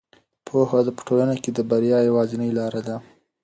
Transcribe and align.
پوهه 0.47 0.79
په 0.97 1.01
ټولنه 1.07 1.35
کې 1.43 1.49
د 1.53 1.59
بریا 1.69 1.97
یوازینۍ 2.09 2.49
لاره 2.57 2.81
ده. 2.87 2.95